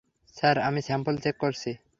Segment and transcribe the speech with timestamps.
[0.35, 1.71] Sir, আমি sample check করেছি।